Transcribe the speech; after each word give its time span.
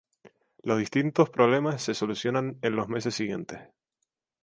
Los 0.63 0.79
distintos 0.79 1.29
problemas 1.29 1.83
se 1.83 1.93
solucionan 1.93 2.57
en 2.63 2.75
los 2.75 2.87
meses 2.87 3.13
siguientes. 3.13 3.59